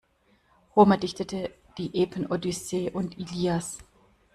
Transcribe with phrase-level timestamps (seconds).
[0.75, 3.77] Homer dichtete die Epen Odyssee und Ilias.